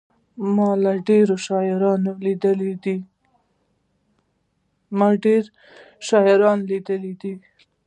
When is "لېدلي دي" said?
6.67-7.35